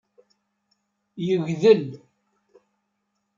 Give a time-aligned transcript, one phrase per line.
[1.25, 1.87] Yegdel.